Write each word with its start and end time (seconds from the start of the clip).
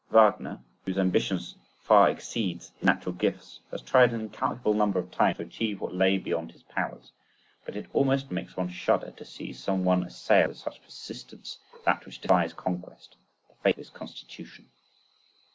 Wagner 0.09 0.63
whose 0.83 0.97
ambition 0.97 1.39
far 1.83 2.09
exceeds 2.09 2.69
his 2.69 2.83
natural 2.83 3.13
gifts, 3.13 3.59
has 3.69 3.83
tried 3.83 4.11
an 4.13 4.21
incalculable 4.21 4.73
number 4.73 4.97
of 4.97 5.11
times 5.11 5.37
to 5.37 5.43
achieve 5.43 5.79
what 5.79 5.93
lay 5.93 6.17
beyond 6.17 6.51
his 6.51 6.63
powers—but 6.63 7.75
it 7.75 7.85
almost 7.93 8.31
makes 8.31 8.57
one 8.57 8.67
shudder 8.69 9.11
to 9.11 9.23
see 9.23 9.53
some 9.53 9.85
one 9.85 10.03
assail 10.03 10.47
with 10.47 10.57
such 10.57 10.81
persistence 10.81 11.59
that 11.85 12.03
which 12.07 12.19
defies 12.19 12.51
conquest—the 12.53 13.53
fate 13.61 13.75
of 13.75 13.77
his 13.77 13.91
constitution. 13.91 14.71